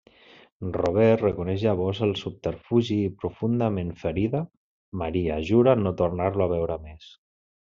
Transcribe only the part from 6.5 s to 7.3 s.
veure més.